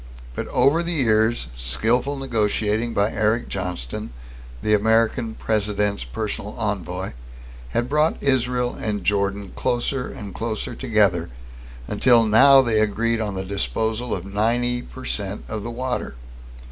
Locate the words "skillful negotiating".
1.55-2.95